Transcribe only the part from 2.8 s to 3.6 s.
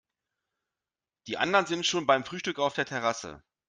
Terrasse.